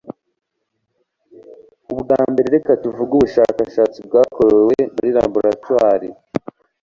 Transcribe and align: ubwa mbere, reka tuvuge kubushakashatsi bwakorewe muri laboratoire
ubwa 1.93 2.19
mbere, 2.31 2.47
reka 2.55 2.71
tuvuge 2.83 3.09
kubushakashatsi 3.13 3.99
bwakorewe 4.07 4.75
muri 4.93 5.09
laboratoire 5.17 6.07